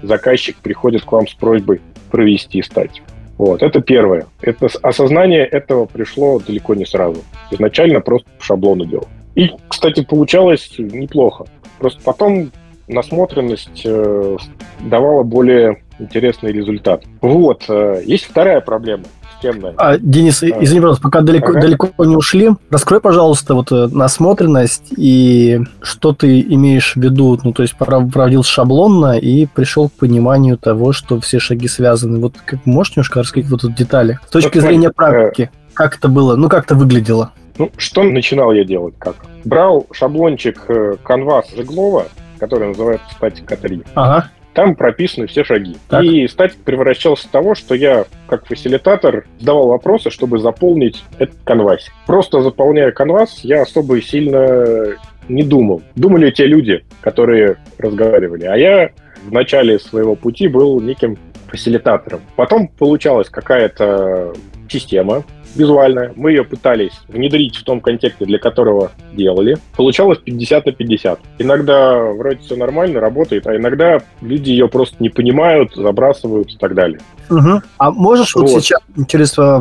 [0.03, 1.81] заказчик приходит к вам с просьбой
[2.11, 3.05] провести статью.
[3.38, 4.27] Вот, это первое.
[4.40, 7.23] Это осознание этого пришло далеко не сразу.
[7.51, 9.09] Изначально просто по шаблону делал.
[9.35, 11.47] И, кстати, получалось неплохо.
[11.79, 12.51] Просто потом
[12.88, 14.37] насмотренность э,
[14.81, 17.05] давала более интересный результат.
[17.21, 17.64] Вот.
[17.68, 19.05] Э, есть вторая проблема
[19.43, 19.75] системная.
[19.77, 21.61] А, Денис, а, извини, пожалуйста, пока далеко, ага.
[21.61, 27.53] далеко не ушли, раскрой, пожалуйста, вот э, насмотренность и что ты имеешь в виду, ну,
[27.53, 32.21] то есть проводил шаблонно и пришел к пониманию того, что все шаги связаны.
[32.21, 34.19] Вот как можешь немножко рассказать вот тут детали?
[34.27, 35.71] С точки вот, зрения практики, э...
[35.75, 37.33] как это было, ну, как это выглядело?
[37.59, 39.17] Ну, что начинал я делать как?
[39.45, 42.07] Брал шаблончик э, Canvas Жеглова,
[42.39, 43.83] который называется статика 3.
[43.95, 44.31] Ага.
[44.55, 45.77] Там прописаны все шаги.
[45.88, 46.05] Так.
[46.05, 51.91] И статик превращался в того, что я, как фасилитатор, задавал вопросы, чтобы заполнить этот канвас.
[52.07, 54.97] Просто заполняя канвас, я особо и сильно
[55.29, 55.83] не думал.
[55.95, 58.45] Думали те люди, которые разговаривали.
[58.45, 58.91] А я
[59.25, 61.17] в начале своего пути был неким
[61.49, 62.21] фасилитатором.
[62.37, 64.33] Потом получалась какая-то
[64.69, 65.23] система,
[65.55, 66.12] визуальная.
[66.17, 69.57] Мы ее пытались внедрить в том контексте, для которого делали.
[69.77, 71.21] Получалось 50 на 50.
[71.38, 76.75] Иногда вроде все нормально, работает, а иногда люди ее просто не понимают, забрасывают и так
[76.75, 77.01] далее.
[77.31, 77.62] Угу.
[77.79, 79.61] А можешь вот, вот сейчас, через э,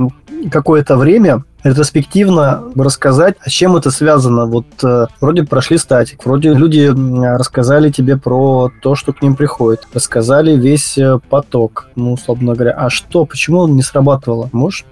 [0.52, 4.46] какое-то время, ретроспективно рассказать, с чем это связано.
[4.46, 6.92] Вот э, вроде прошли статик, вроде люди
[7.26, 12.72] рассказали тебе про то, что к ним приходит, рассказали весь э, поток, ну, условно говоря.
[12.72, 14.50] А что, почему он не срабатывало?
[14.52, 14.86] Можешь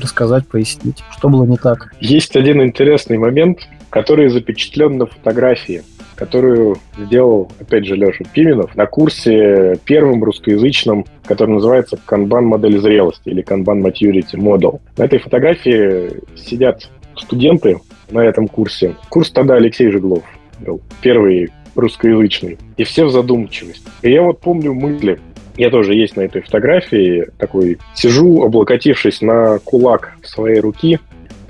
[0.00, 1.94] рассказать, пояснить, что было не так?
[2.00, 5.82] Есть один интересный момент, который запечатлен на фотографии
[6.20, 13.30] которую сделал, опять же, Леша Пименов на курсе первым русскоязычном, который называется Kanban модель зрелости
[13.30, 14.80] или Kanban Maturity Model.
[14.98, 17.78] На этой фотографии сидят студенты
[18.10, 18.96] на этом курсе.
[19.08, 20.22] Курс тогда Алексей Жеглов
[20.60, 22.58] был, первый русскоязычный.
[22.76, 23.88] И все в задумчивости.
[24.02, 25.18] И я вот помню мысли,
[25.56, 30.98] я тоже есть на этой фотографии, такой сижу, облокотившись на кулак своей руки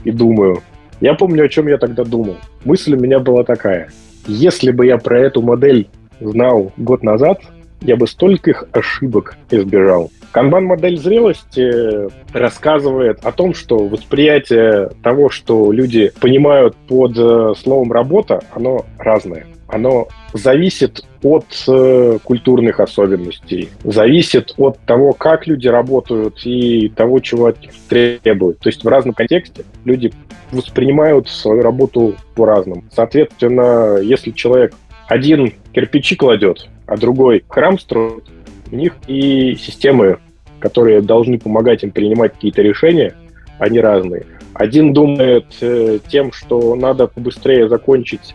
[0.04, 0.62] и думаю.
[1.00, 2.36] Я помню, о чем я тогда думал.
[2.64, 3.88] Мысль у меня была такая.
[4.30, 5.88] Если бы я про эту модель
[6.20, 7.40] знал год назад,
[7.80, 10.12] я бы стольких ошибок избежал.
[10.30, 18.40] Канбан-модель зрелости рассказывает о том, что восприятие того, что люди понимают под э, словом «работа»,
[18.52, 19.46] оно разное.
[19.72, 27.46] Оно зависит от э, культурных особенностей, зависит от того, как люди работают и того, чего
[27.46, 28.58] от них требуют.
[28.58, 30.12] То есть в разном контексте люди
[30.50, 32.84] воспринимают свою работу по-разному.
[32.92, 34.74] Соответственно, если человек
[35.08, 38.24] один кирпичи кладет, а другой храм строит,
[38.70, 40.18] у них и системы,
[40.58, 43.14] которые должны помогать им принимать какие-то решения,
[43.58, 44.26] они разные.
[44.54, 48.34] Один думает э, тем, что надо побыстрее закончить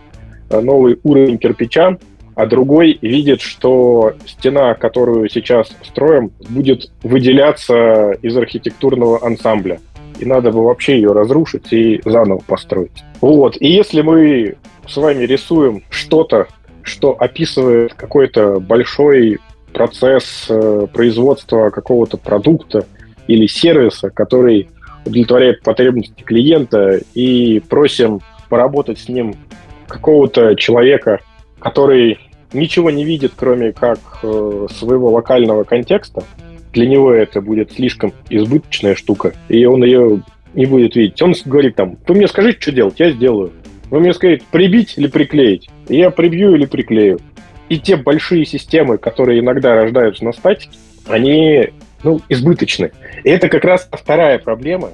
[0.49, 1.97] новый уровень кирпича,
[2.35, 9.79] а другой видит, что стена, которую сейчас строим, будет выделяться из архитектурного ансамбля
[10.19, 13.03] и надо бы вообще ее разрушить и заново построить.
[13.21, 13.57] Вот.
[13.59, 14.55] И если мы
[14.87, 16.47] с вами рисуем что-то,
[16.83, 19.39] что описывает какой-то большой
[19.73, 22.85] процесс э, производства какого-то продукта
[23.27, 24.69] или сервиса, который
[25.05, 29.35] удовлетворяет потребности клиента, и просим поработать с ним
[29.87, 31.19] какого-то человека,
[31.59, 32.19] который
[32.53, 36.23] ничего не видит, кроме как э, своего локального контекста,
[36.73, 40.21] для него это будет слишком избыточная штука, и он ее
[40.53, 41.21] не будет видеть.
[41.21, 43.51] Он говорит там, вы мне скажите, что делать, я сделаю.
[43.89, 45.69] Вы мне скажете, прибить или приклеить.
[45.87, 47.19] Я прибью или приклею.
[47.69, 51.69] И те большие системы, которые иногда рождаются на статике, они
[52.03, 52.91] ну, избыточны.
[53.23, 54.89] И это как раз вторая проблема,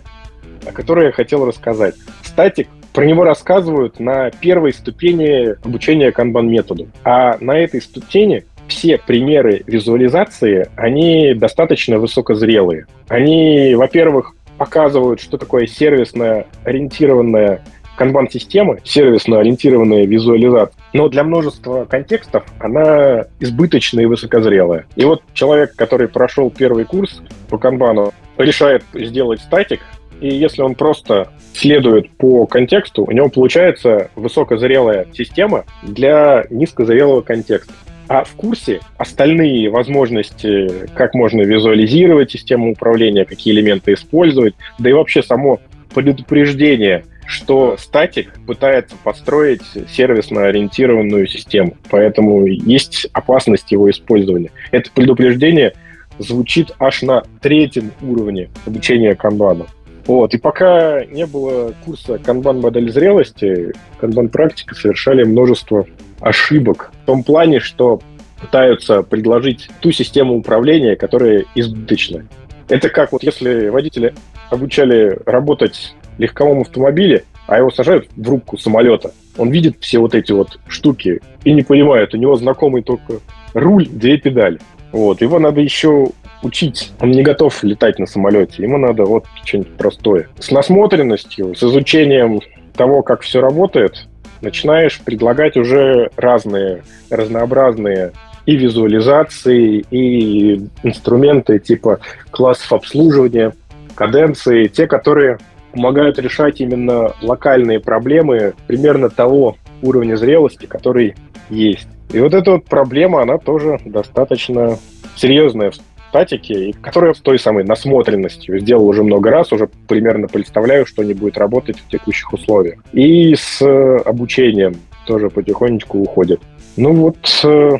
[0.65, 1.95] о которой я хотел рассказать.
[2.23, 6.87] Статик про него рассказывают на первой ступени обучения канбан-методу.
[7.03, 12.85] А на этой ступени все примеры визуализации, они достаточно высокозрелые.
[13.09, 17.63] Они, во-первых, показывают, что такое сервисно ориентированная
[17.97, 20.75] канбан-система, сервисно ориентированная визуализация.
[20.93, 24.85] Но для множества контекстов она избыточная и высокозрелая.
[24.95, 29.81] И вот человек, который прошел первый курс по канбану, решает сделать статик,
[30.21, 37.73] и если он просто следует по контексту, у него получается высокозрелая система для низкозрелого контекста.
[38.07, 44.93] А в курсе остальные возможности, как можно визуализировать систему управления, какие элементы использовать, да и
[44.93, 45.59] вообще само
[45.93, 54.51] предупреждение, что статик пытается построить сервисно ориентированную систему, поэтому есть опасность его использования.
[54.71, 55.73] Это предупреждение
[56.19, 59.67] звучит аж на третьем уровне обучения канбану.
[60.11, 60.33] Вот.
[60.33, 63.71] И пока не было курса канбан-модель зрелости,
[64.01, 65.85] канбан-практика совершали множество
[66.19, 66.91] ошибок.
[67.03, 68.01] В том плане, что
[68.41, 72.27] пытаются предложить ту систему управления, которая избыточна.
[72.67, 74.13] Это как вот если водители
[74.49, 79.13] обучали работать в легковом автомобиле, а его сажают в рубку самолета.
[79.37, 83.19] Он видит все вот эти вот штуки и не понимает, у него знакомый только
[83.53, 84.59] руль, две педали.
[84.91, 86.09] Вот, его надо еще
[86.43, 86.91] учить.
[86.99, 88.63] Он не готов летать на самолете.
[88.63, 90.27] Ему надо вот что-нибудь простое.
[90.39, 92.41] С насмотренностью, с изучением
[92.75, 94.07] того, как все работает,
[94.41, 98.11] начинаешь предлагать уже разные, разнообразные
[98.45, 101.99] и визуализации, и инструменты типа
[102.31, 103.53] классов обслуживания,
[103.95, 105.37] каденции, те, которые
[105.71, 111.15] помогают решать именно локальные проблемы примерно того уровня зрелости, который
[111.49, 111.87] есть.
[112.11, 114.77] И вот эта вот проблема, она тоже достаточно
[115.15, 115.71] серьезная
[116.11, 121.03] в статике, которая с той самой насмотренностью сделал уже много раз, уже примерно представляю, что
[121.03, 122.79] не будет работать в текущих условиях.
[122.91, 123.61] И с
[124.05, 124.75] обучением
[125.07, 126.41] тоже потихонечку уходит.
[126.75, 127.71] Ну вот, э,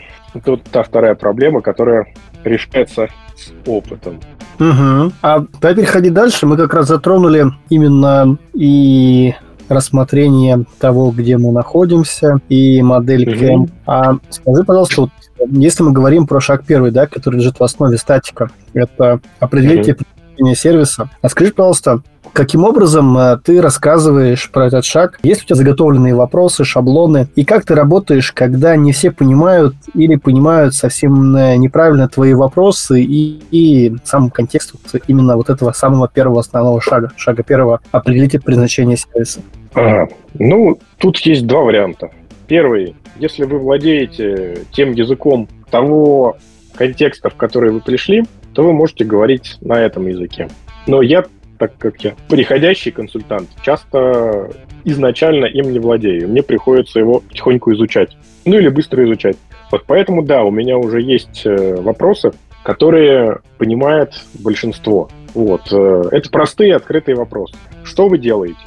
[0.46, 2.08] вот та вторая проблема, которая
[2.44, 4.20] решается с опытом.
[4.60, 5.12] Угу.
[5.22, 6.46] А давай переходить дальше.
[6.46, 9.34] Мы как раз затронули именно и
[9.67, 13.70] рассмотрение того, где мы находимся, и модель CAM.
[13.86, 15.10] А скажи, пожалуйста, вот,
[15.50, 20.56] если мы говорим про шаг первый, да, который лежит в основе статика, это определить mm-hmm.
[20.56, 21.10] сервиса.
[21.22, 22.02] А скажи, пожалуйста,
[22.34, 25.20] Каким образом э, ты рассказываешь про этот шаг?
[25.22, 27.28] Есть у тебя заготовленные вопросы, шаблоны?
[27.36, 33.02] И как ты работаешь, когда не все понимают или понимают совсем э, неправильно твои вопросы
[33.02, 38.40] и, и сам контекст вот именно вот этого самого первого основного шага, шага первого, определите
[38.40, 39.42] предназначение сервиса?
[39.74, 40.08] Ага.
[40.36, 42.12] Ну, тут есть два варианта.
[42.48, 46.38] Первый, если вы владеете тем языком того
[46.76, 50.50] контекста, в который вы пришли, то вы можете говорить на этом языке.
[50.88, 51.26] Но я
[51.60, 54.50] так как я приходящий консультант, часто
[54.84, 56.28] изначально им не владею.
[56.28, 58.18] Мне приходится его потихоньку изучать.
[58.46, 59.38] Ну или быстро изучать.
[59.70, 62.32] Вот поэтому, да, у меня уже есть э, вопросы,
[62.64, 65.08] которые понимает большинство.
[65.36, 65.72] Вот.
[65.72, 67.54] Э, это простые открытые вопросы.
[67.84, 68.58] Что вы делаете?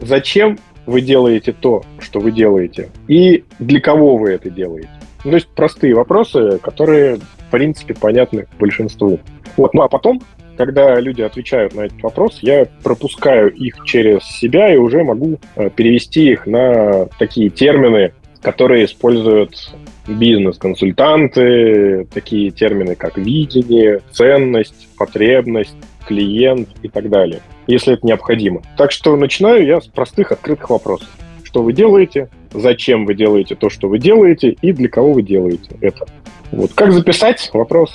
[0.00, 2.90] Зачем вы делаете то, что вы делаете?
[3.08, 4.90] И для кого вы это делаете?
[5.24, 9.20] Ну, то есть простые вопросы, которые, в принципе, понятны большинству.
[9.56, 9.74] Вот.
[9.74, 10.20] Ну а потом
[10.56, 15.70] когда люди отвечают на этот вопрос, я пропускаю их через себя и уже могу э,
[15.70, 18.12] перевести их на такие термины,
[18.42, 19.72] которые используют
[20.06, 25.74] бизнес-консультанты, такие термины, как видение, ценность, потребность,
[26.06, 27.40] клиент и так далее,
[27.70, 28.62] если это необходимо.
[28.76, 31.08] Так что начинаю я с простых открытых вопросов.
[31.44, 35.70] Что вы делаете, зачем вы делаете то, что вы делаете, и для кого вы делаете
[35.80, 36.06] это.
[36.52, 36.72] Вот.
[36.74, 37.50] Как записать?
[37.52, 37.90] Вопрос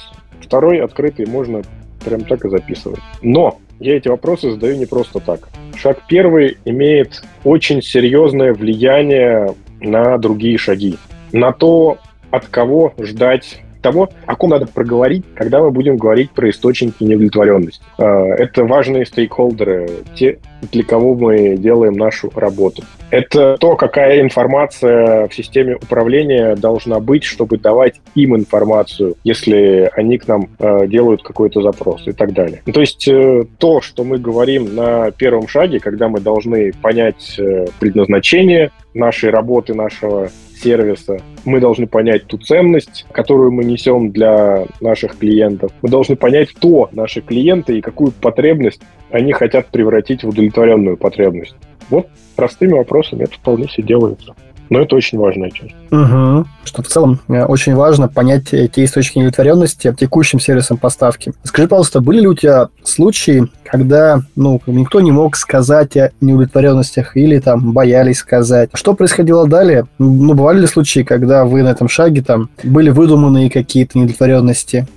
[0.46, 1.62] второй открытый можно
[2.04, 3.00] прям так и записывать.
[3.22, 5.50] Но я эти вопросы задаю не просто так.
[5.76, 10.98] Шаг первый имеет очень серьезное влияние на другие шаги.
[11.32, 11.98] На то,
[12.32, 17.84] от кого ждать того, о ком надо проговорить, когда мы будем говорить про источники неудовлетворенности.
[18.00, 20.40] А, это важные стейкхолдеры, те,
[20.72, 22.82] для кого мы делаем нашу работу.
[23.12, 30.18] Это то, какая информация в системе управления должна быть, чтобы давать им информацию, если они
[30.18, 32.64] к нам э, делают какой-то запрос и так далее.
[32.66, 37.68] То есть э, то, что мы говорим на первом шаге, когда мы должны понять э,
[37.80, 41.20] предназначение нашей работы, нашего сервиса.
[41.44, 45.72] Мы должны понять ту ценность, которую мы несем для наших клиентов.
[45.82, 51.56] Мы должны понять, кто наши клиенты и какую потребность они хотят превратить в удовлетворенную потребность.
[51.90, 54.36] Вот простыми вопросами это вполне себе делается.
[54.70, 55.76] Но это очень важная часть.
[55.92, 56.46] Угу.
[56.64, 61.34] Что в целом э, очень важно понять те источники удовлетворенности текущим сервисом поставки.
[61.44, 67.16] Скажи, пожалуйста, были ли у тебя случаи, когда ну, никто не мог сказать о неудовлетворенностях
[67.16, 68.70] или там боялись сказать?
[68.74, 69.86] Что происходило далее?
[70.00, 74.88] Ну, бывали ли случаи, когда вы на этом шаге там были выдуманные какие-то неудовлетворенности?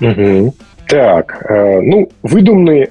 [0.00, 0.54] Угу.
[0.86, 2.90] Так, э, ну, выдуманные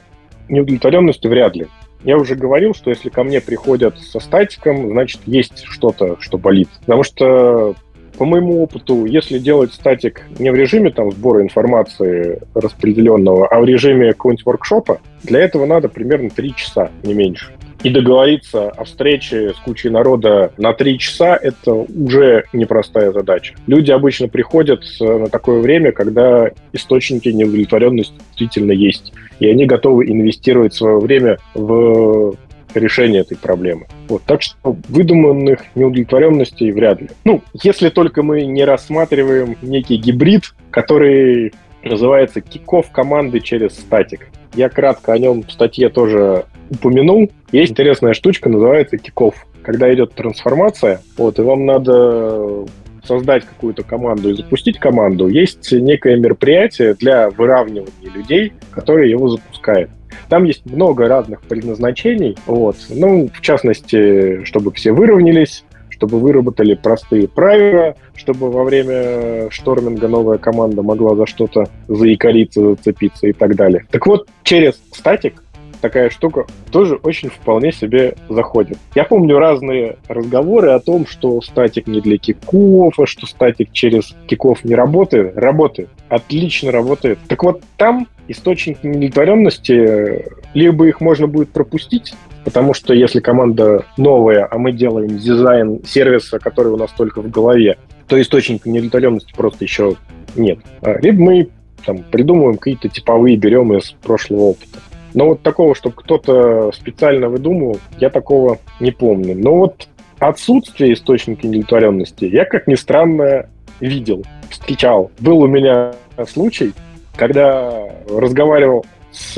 [0.50, 1.68] неудовлетворенности вряд ли.
[2.04, 6.70] Я уже говорил, что если ко мне приходят со статиком, значит, есть что-то, что болит.
[6.82, 7.76] Потому что
[8.18, 13.66] по моему опыту, если делать статик не в режиме там, сбора информации распределенного, а в
[13.66, 17.54] режиме какого-нибудь воркшопа, для этого надо примерно 3 часа, не меньше.
[17.82, 23.56] И договориться о встрече с кучей народа на 3 часа– это уже непростая задача.
[23.68, 29.12] Люди обычно приходят на такое время, когда источники неудовлетворенности действительно есть.
[29.40, 32.36] И они готовы инвестировать свое время в
[32.74, 33.88] решение этой проблемы.
[34.08, 37.10] Вот, так что выдуманных неудовлетворенностей вряд ли.
[37.24, 44.30] Ну, если только мы не рассматриваем некий гибрид, который называется киков команды через статик.
[44.56, 47.30] Я кратко о нем в статье тоже упомянул.
[47.52, 49.46] Есть интересная штучка, называется киков.
[49.64, 52.66] Когда идет трансформация, вот, и вам надо
[53.04, 59.90] создать какую-то команду и запустить команду, есть некое мероприятие для выравнивания людей, которые его запускают.
[60.30, 62.38] Там есть много разных предназначений.
[62.46, 62.78] Вот.
[62.90, 70.38] Ну, в частности, чтобы все выровнялись, чтобы выработали простые правила, чтобы во время шторминга новая
[70.38, 73.86] команда могла за что-то заикариться, зацепиться и так далее.
[73.92, 75.43] Так вот, через статик
[75.84, 78.78] такая штука тоже очень вполне себе заходит.
[78.96, 84.16] Я помню разные разговоры о том, что статик не для киков, а что статик через
[84.26, 85.36] киков не работает.
[85.36, 85.90] Работает.
[86.08, 87.20] Отлично работает.
[87.28, 92.14] Так вот, там источники неудовлетворенности, либо их можно будет пропустить,
[92.46, 97.30] потому что если команда новая, а мы делаем дизайн сервиса, который у нас только в
[97.30, 99.98] голове, то источника неудовлетворенности просто еще
[100.36, 100.60] нет.
[100.82, 101.50] А, либо мы
[101.86, 104.80] там, придумываем какие-то типовые, берем из прошлого опыта.
[105.14, 109.36] Но вот такого, чтобы кто-то специально выдумывал, я такого не помню.
[109.36, 109.88] Но вот
[110.20, 113.50] отсутствие источника удовлетворенности я, как ни странно,
[113.80, 115.12] видел, встречал.
[115.20, 115.94] Был у меня
[116.28, 116.74] случай,
[117.16, 119.38] когда разговаривал с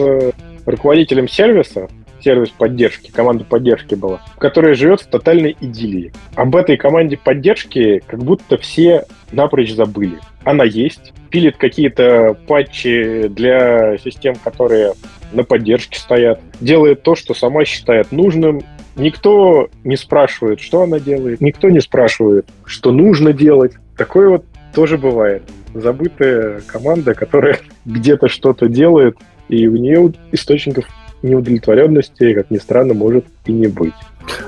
[0.66, 1.88] руководителем сервиса,
[2.26, 6.12] сервис поддержки, команда поддержки была, которая живет в тотальной идиллии.
[6.36, 10.20] Об этой команде поддержки как будто все напрочь забыли.
[10.44, 14.94] Она есть, пилит какие-то патчи для систем, которые
[15.36, 18.62] на поддержке стоят, делает то, что сама считает нужным.
[18.96, 23.74] Никто не спрашивает, что она делает, никто не спрашивает, что нужно делать.
[23.98, 25.44] Такое вот тоже бывает.
[25.74, 29.18] Забытая команда, которая где-то что-то делает,
[29.50, 30.86] и у нее источников
[31.22, 33.94] неудовлетворенности, как ни странно, может и не быть.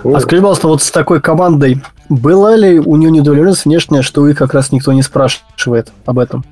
[0.04, 0.16] Вот.
[0.16, 4.38] А скажи, пожалуйста, вот с такой командой была ли у нее неудовлетворенность внешняя, что их
[4.38, 6.46] как раз никто не спрашивает об этом?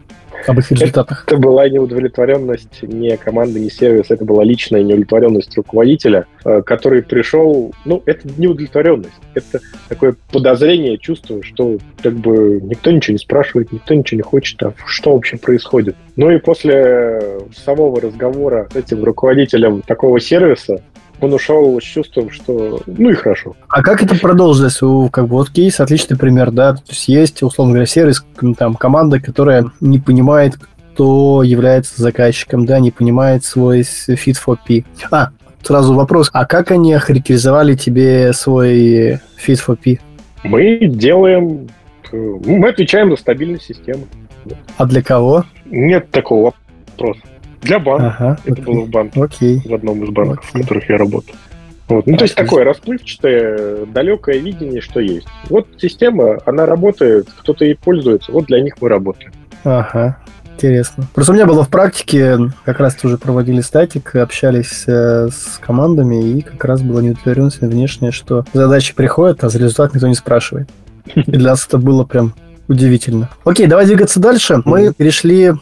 [0.50, 1.24] Об их результатах?
[1.28, 7.74] Это была неудовлетворенность не команды, не сервиса, это была личная неудовлетворенность руководителя, э, который пришел,
[7.86, 13.94] ну, это неудовлетворенность, это такое подозрение, чувство, что как бы никто ничего не спрашивает, никто
[13.94, 15.96] ничего не хочет, а что вообще происходит.
[16.16, 17.22] Ну и после
[17.56, 20.82] самого разговора с этим руководителем такого сервиса,
[21.22, 23.56] он ушел с чувством, что ну и хорошо.
[23.68, 24.82] А как это продолжилось?
[24.82, 28.26] У, как бы вот кейс отличный пример, да, то есть есть, условно говоря, сервис,
[28.58, 30.56] там, команда, которая не понимает,
[30.94, 34.86] кто является заказчиком, да, не понимает свой fit for P.
[35.12, 35.30] А,
[35.62, 39.14] сразу вопрос, а как они охарактеризовали тебе свой
[39.46, 40.00] fit for P?
[40.44, 41.68] Мы делаем,
[42.12, 44.04] э, мы отвечаем за стабильность системы.
[44.78, 45.44] А для кого?
[45.66, 46.54] Нет такого
[46.88, 47.22] вопроса.
[47.66, 48.16] Для банка.
[48.18, 48.66] Ага, Это окей.
[48.66, 49.24] было в банке.
[49.24, 49.62] Окей.
[49.66, 50.62] В одном из банков, окей.
[50.62, 51.38] в которых я работаю.
[51.88, 52.06] Вот.
[52.08, 52.18] Ну, окей.
[52.18, 55.28] то есть такое расплывчатое, далекое видение, что есть.
[55.50, 59.32] Вот система, она работает, кто-то ей пользуется, вот для них мы работаем.
[59.64, 60.18] Ага,
[60.56, 61.06] интересно.
[61.14, 66.38] Просто у меня было в практике, как раз тоже проводили статик, общались э, с командами,
[66.38, 70.70] и как раз была неудовлетворенность внешняя, что задачи приходят, а за результат никто не спрашивает.
[71.16, 72.34] И для нас это было прям
[72.68, 73.30] удивительно.
[73.44, 74.62] Окей, давай двигаться дальше.
[74.66, 75.54] Мы перешли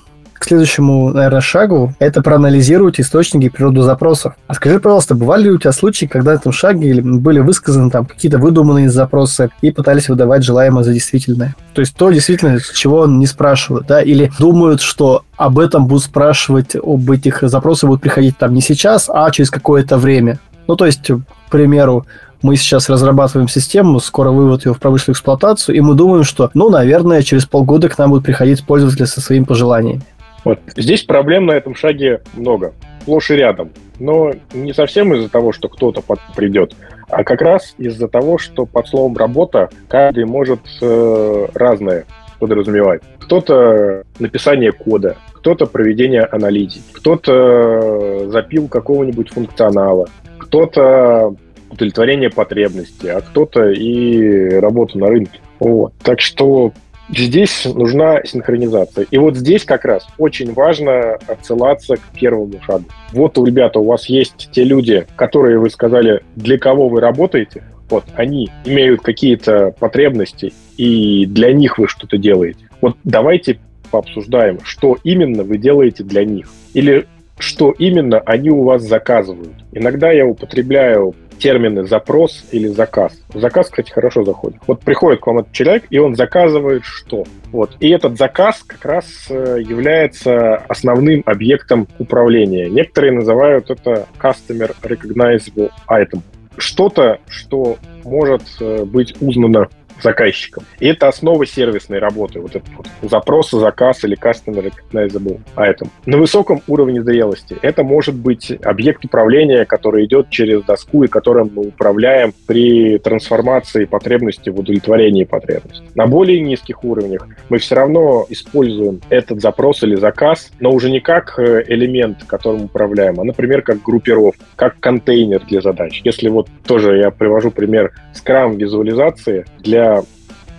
[0.44, 4.36] следующему, наверное, шагу, это проанализировать источники и природу запросов.
[4.48, 8.06] А скажи, пожалуйста, бывали ли у тебя случаи, когда в этом шаге были высказаны там
[8.06, 11.56] какие-то выдуманные запросы и пытались выдавать желаемое за действительное?
[11.74, 16.04] То есть то действительно, чего он не спрашивают, да, или думают, что об этом будут
[16.04, 20.40] спрашивать, об этих запросах будут приходить там не сейчас, а через какое-то время.
[20.68, 22.06] Ну, то есть, к примеру,
[22.44, 26.70] мы сейчас разрабатываем систему, скоро вывод ее в промышленную эксплуатацию, и мы думаем, что, ну,
[26.70, 30.02] наверное, через полгода к нам будут приходить пользователи со своими пожеланиями.
[30.44, 30.60] Вот.
[30.76, 33.72] Здесь проблем на этом шаге много, сплошь и рядом.
[34.00, 36.02] но не совсем из-за того, что кто-то
[36.36, 36.76] придет,
[37.10, 42.06] а как раз из-за того, что под словом «работа» каждый может э, разное
[42.40, 43.02] подразумевать.
[43.20, 50.08] Кто-то написание кода, кто-то проведение аналитики, кто-то запил какого-нибудь функционала,
[50.40, 51.36] кто-то
[51.70, 55.40] удовлетворение потребностей, а кто-то и работу на рынке.
[55.60, 55.94] Вот.
[56.04, 56.74] Так что
[57.10, 59.06] здесь нужна синхронизация.
[59.10, 62.86] И вот здесь как раз очень важно отсылаться к первому шагу.
[63.12, 68.06] Вот, ребята, у вас есть те люди, которые вы сказали, для кого вы работаете, вот,
[68.16, 72.68] они имеют какие-то потребности, и для них вы что-то делаете.
[72.82, 73.60] Вот давайте
[73.92, 76.48] пообсуждаем, что именно вы делаете для них.
[76.74, 77.06] Или
[77.38, 79.54] что именно они у вас заказывают.
[79.72, 83.14] Иногда я употребляю термины запрос или заказ.
[83.34, 84.60] Заказ, кстати, хорошо заходит.
[84.68, 87.24] Вот приходит к вам этот человек, и он заказывает что?
[87.52, 87.76] Вот.
[87.80, 92.70] И этот заказ как раз э, является основным объектом управления.
[92.70, 96.22] Некоторые называют это Customer Recognizable Item.
[96.58, 99.70] Что-то, что может э, быть узнано
[100.04, 100.66] заказчиком.
[100.80, 105.88] И это основа сервисной работы, вот этот вот запрос, заказ или customer recognizable item.
[106.06, 111.52] На высоком уровне зрелости это может быть объект управления, который идет через доску и которым
[111.54, 115.86] мы управляем при трансформации потребности в удовлетворении потребностей.
[115.96, 121.00] На более низких уровнях мы все равно используем этот запрос или заказ, но уже не
[121.00, 126.02] как э, элемент, которым управляем, а, например, как группировку, как контейнер для задач.
[126.04, 129.93] Если вот тоже я привожу пример Scrum визуализации для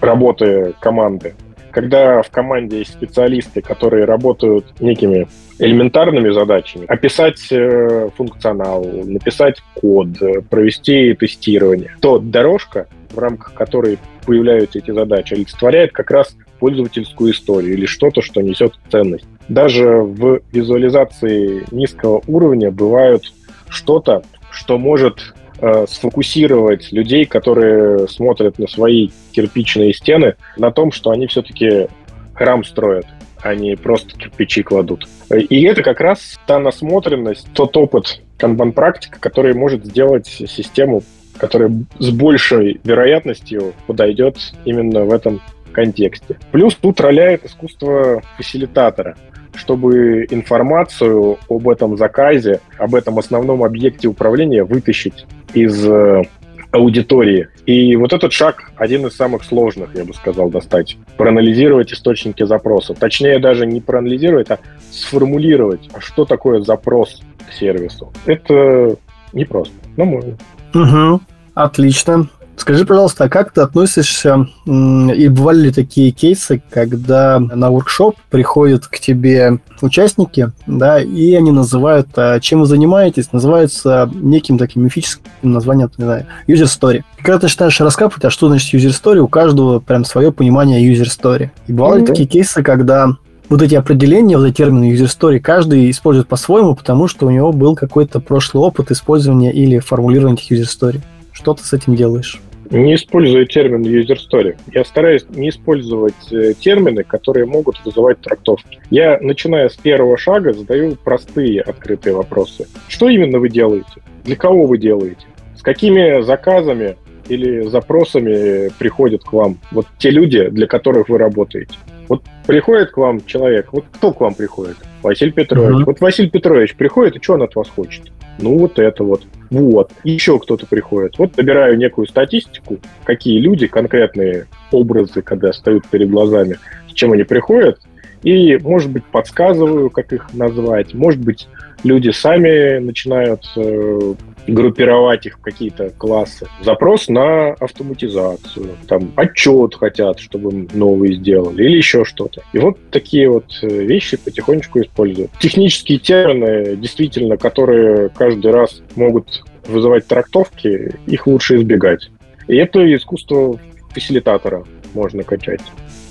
[0.00, 1.34] работы команды.
[1.70, 5.26] Когда в команде есть специалисты, которые работают некими
[5.58, 13.98] элементарными задачами, описать э, функционал, написать код, э, провести тестирование, то дорожка, в рамках которой
[14.24, 19.26] появляются эти задачи, олицетворяет как раз пользовательскую историю или что-то, что несет ценность.
[19.48, 23.32] Даже в визуализации низкого уровня бывают
[23.68, 25.34] что-то, что может
[25.66, 31.88] Э, сфокусировать людей, которые смотрят на свои кирпичные стены, на том, что они все-таки
[32.34, 33.06] храм строят,
[33.40, 35.08] а не просто кирпичи кладут.
[35.30, 41.02] И это как раз та насмотренность, тот опыт канбан-практика, который может сделать систему,
[41.38, 44.36] которая с большей вероятностью подойдет
[44.66, 45.40] именно в этом
[45.72, 46.36] контексте.
[46.52, 49.16] Плюс тут роляет искусство фасилитатора
[49.56, 56.22] чтобы информацию об этом заказе, об этом основном объекте управления вытащить из э,
[56.70, 57.48] аудитории.
[57.66, 60.96] И вот этот шаг один из самых сложных, я бы сказал, достать.
[61.16, 62.94] Проанализировать источники запроса.
[62.94, 64.58] Точнее, даже не проанализировать, а
[64.90, 68.12] сформулировать, а что такое запрос к сервису.
[68.26, 68.96] Это
[69.32, 70.36] непросто, но можно.
[70.74, 71.20] Угу.
[71.54, 72.28] Отлично.
[72.56, 78.86] Скажи, пожалуйста, а как ты относишься, и бывали ли такие кейсы, когда на воркшоп приходят
[78.86, 85.24] к тебе участники, да, и они называют, а, чем вы занимаетесь, называются неким таким мифическим
[85.42, 87.02] названием, не знаю, user story.
[87.18, 91.06] Когда ты начинаешь раскапывать, а что значит user story, у каждого прям свое понимание user
[91.06, 91.50] story.
[91.66, 92.06] И бывали mm-hmm.
[92.06, 93.16] такие кейсы, когда
[93.48, 97.52] вот эти определения, вот эти термины user story, каждый использует по-своему, потому что у него
[97.52, 101.00] был какой-то прошлый опыт использования или формулирования этих user story.
[101.32, 102.40] Что ты с этим делаешь?
[102.70, 104.56] Не использую термин user story.
[104.72, 108.80] Я стараюсь не использовать э, термины, которые могут вызывать трактовки.
[108.90, 112.66] Я, начиная с первого шага, задаю простые открытые вопросы.
[112.88, 114.02] Что именно вы делаете?
[114.24, 115.26] Для кого вы делаете?
[115.56, 116.96] С какими заказами
[117.28, 121.76] или запросами приходят к вам вот те люди, для которых вы работаете?
[122.08, 124.76] Вот приходит к вам человек, вот кто к вам приходит?
[125.02, 125.76] Василий Петрович.
[125.76, 125.84] Mm-hmm.
[125.84, 128.04] Вот Василий Петрович приходит, и что он от вас хочет?
[128.40, 129.22] Ну, вот это вот.
[129.60, 129.92] Вот.
[130.02, 131.18] Еще кто-то приходит.
[131.18, 137.22] Вот набираю некую статистику, какие люди, конкретные образы, когда стоят перед глазами, с чем они
[137.22, 137.80] приходят,
[138.22, 140.94] и, может быть, подсказываю, как их назвать.
[140.94, 141.46] Может быть,
[141.84, 144.14] люди сами начинают э,
[144.46, 146.46] группировать их в какие-то классы.
[146.62, 152.42] Запрос на автоматизацию, там отчет хотят, чтобы новый сделали, или еще что-то.
[152.52, 155.30] И вот такие вот э, вещи потихонечку используют.
[155.40, 162.10] Технические термины, действительно, которые каждый раз могут вызывать трактовки, их лучше избегать.
[162.48, 163.58] И это искусство
[163.90, 165.62] фасилитатора можно качать.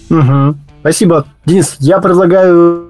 [0.09, 0.55] Угу.
[0.81, 1.27] Спасибо.
[1.45, 2.89] Денис, я предлагаю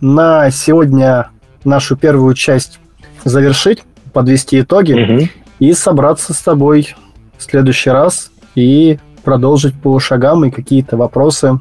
[0.00, 1.30] на сегодня
[1.64, 2.78] нашу первую часть
[3.24, 3.82] завершить
[4.16, 5.28] подвести итоги угу.
[5.58, 6.94] и собраться с тобой
[7.36, 11.60] в следующий раз и продолжить по шагам и какие-то вопросы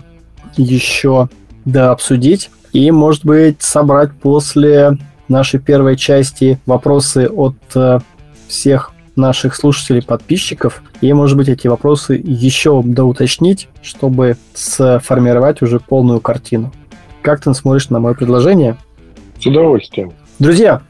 [0.55, 1.27] еще
[1.65, 2.49] да обсудить.
[2.71, 4.97] И, может быть, собрать после
[5.27, 7.99] нашей первой части вопросы от э,
[8.47, 10.81] всех наших слушателей, подписчиков.
[11.01, 16.71] И, может быть, эти вопросы еще доуточнить, чтобы сформировать уже полную картину.
[17.21, 18.77] Как ты смотришь на мое предложение?
[19.41, 20.13] С удовольствием.
[20.39, 20.83] Друзья,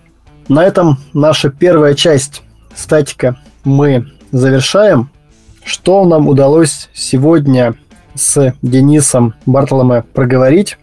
[0.47, 2.43] на этом наша первая часть
[2.75, 5.09] статика мы завершаем.
[5.63, 7.75] Что нам удалось сегодня
[8.13, 10.77] с Денисом Бартломе проговорить?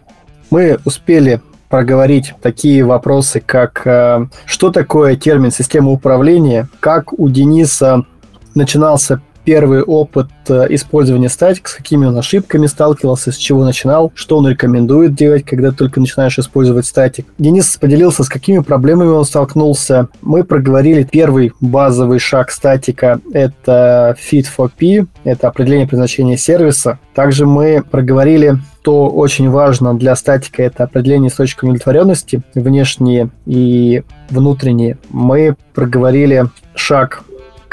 [0.49, 8.05] Мы успели проговорить такие вопросы, как э, что такое термин система управления, как у Дениса
[8.53, 14.37] начинался первый опыт э, использования статик, с какими он ошибками сталкивался, с чего начинал, что
[14.37, 17.27] он рекомендует делать, когда только начинаешь использовать статик.
[17.37, 20.07] Денис поделился, с какими проблемами он столкнулся.
[20.21, 26.99] Мы проговорили первый базовый шаг статика– это fit for P, это определение предназначения сервиса.
[27.13, 34.97] Также мы проговорили что очень важно для статика, это определение источников удовлетворенности, внешние и внутренние.
[35.09, 37.23] Мы проговорили шаг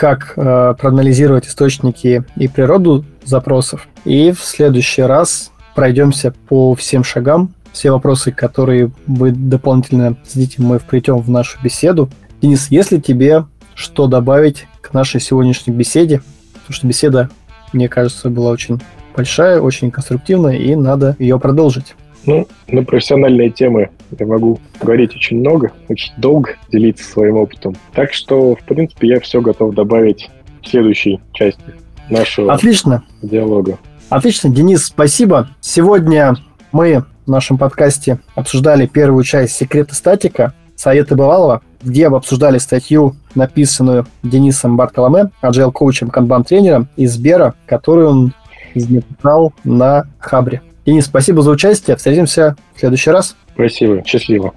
[0.00, 3.86] как э, проанализировать источники и природу запросов.
[4.06, 7.52] И в следующий раз пройдемся по всем шагам.
[7.72, 12.08] Все вопросы, которые вы дополнительно зададите, мы вплетем в нашу беседу.
[12.40, 13.44] Денис, если тебе
[13.74, 16.22] что добавить к нашей сегодняшней беседе,
[16.54, 17.28] потому что беседа,
[17.74, 18.80] мне кажется, была очень
[19.14, 21.94] большая, очень конструктивная, и надо ее продолжить.
[22.24, 27.76] Ну, на профессиональные темы я могу говорить очень много, очень долго, делиться своим опытом.
[27.94, 30.30] Так что, в принципе, я все готов добавить
[30.62, 31.62] в следующей части
[32.08, 33.04] нашего Отлично.
[33.22, 33.78] диалога.
[34.08, 35.48] Отлично, Денис, спасибо.
[35.60, 36.34] Сегодня
[36.72, 44.06] мы в нашем подкасте обсуждали первую часть «Секреты статика», Советы Бывалова, где обсуждали статью, написанную
[44.22, 48.34] Денисом Бартоломе, agile коучем, канбан-тренером из Сбера, которую он
[48.74, 50.62] написал на Хабре.
[50.90, 51.96] Денис, спасибо за участие.
[51.96, 53.36] Встретимся в следующий раз.
[53.54, 54.02] Спасибо.
[54.04, 54.54] Счастливо.